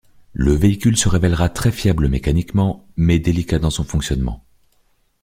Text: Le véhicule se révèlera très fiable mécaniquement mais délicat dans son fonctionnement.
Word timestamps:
Le 0.33 0.51
véhicule 0.53 0.97
se 0.97 1.07
révèlera 1.09 1.47
très 1.49 1.71
fiable 1.71 2.07
mécaniquement 2.07 2.87
mais 2.97 3.19
délicat 3.19 3.59
dans 3.59 3.69
son 3.69 3.83
fonctionnement. 3.83 4.43